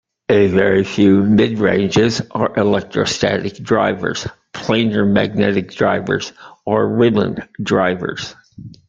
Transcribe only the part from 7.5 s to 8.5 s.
drivers.